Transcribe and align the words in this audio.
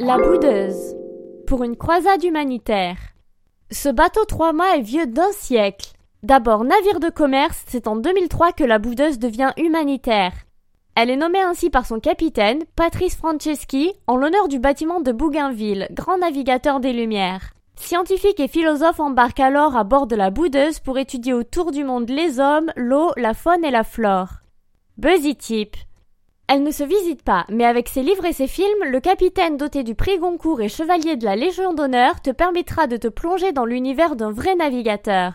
La 0.00 0.16
Boudeuse. 0.16 0.94
Pour 1.48 1.64
une 1.64 1.76
croisade 1.76 2.22
humanitaire. 2.22 2.96
Ce 3.72 3.88
bateau 3.88 4.24
trois 4.26 4.52
mâts 4.52 4.76
est 4.76 4.82
vieux 4.82 5.06
d'un 5.08 5.32
siècle. 5.32 5.90
D'abord 6.22 6.62
navire 6.62 7.00
de 7.00 7.08
commerce, 7.08 7.64
c'est 7.66 7.88
en 7.88 7.96
2003 7.96 8.52
que 8.52 8.62
la 8.62 8.78
Boudeuse 8.78 9.18
devient 9.18 9.50
humanitaire. 9.56 10.34
Elle 10.94 11.10
est 11.10 11.16
nommée 11.16 11.40
ainsi 11.40 11.68
par 11.68 11.84
son 11.84 11.98
capitaine, 11.98 12.62
Patrice 12.76 13.16
Franceschi, 13.16 13.92
en 14.06 14.16
l'honneur 14.16 14.46
du 14.46 14.60
bâtiment 14.60 15.00
de 15.00 15.10
Bougainville, 15.10 15.88
grand 15.90 16.18
navigateur 16.18 16.78
des 16.78 16.92
Lumières. 16.92 17.54
Scientifiques 17.74 18.38
et 18.38 18.46
philosophes 18.46 19.00
embarquent 19.00 19.40
alors 19.40 19.76
à 19.76 19.82
bord 19.82 20.06
de 20.06 20.14
la 20.14 20.30
Boudeuse 20.30 20.78
pour 20.78 20.98
étudier 20.98 21.32
autour 21.32 21.72
du 21.72 21.82
monde 21.82 22.08
les 22.08 22.38
hommes, 22.38 22.70
l'eau, 22.76 23.10
la 23.16 23.34
faune 23.34 23.64
et 23.64 23.72
la 23.72 23.82
flore. 23.82 24.28
Buzzy 24.96 25.34
Tip. 25.34 25.76
Elle 26.50 26.62
ne 26.62 26.70
se 26.70 26.82
visite 26.82 27.22
pas, 27.22 27.44
mais 27.50 27.66
avec 27.66 27.90
ses 27.90 28.02
livres 28.02 28.24
et 28.24 28.32
ses 28.32 28.46
films, 28.46 28.84
le 28.86 29.00
capitaine 29.00 29.58
doté 29.58 29.82
du 29.82 29.94
prix 29.94 30.18
Goncourt 30.18 30.62
et 30.62 30.70
chevalier 30.70 31.16
de 31.16 31.26
la 31.26 31.36
Légion 31.36 31.74
d'honneur 31.74 32.22
te 32.22 32.30
permettra 32.30 32.86
de 32.86 32.96
te 32.96 33.08
plonger 33.08 33.52
dans 33.52 33.66
l'univers 33.66 34.16
d'un 34.16 34.30
vrai 34.30 34.54
navigateur. 34.54 35.34